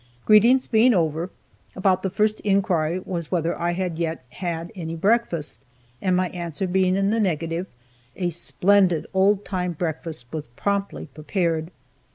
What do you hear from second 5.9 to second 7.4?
and my answer being in the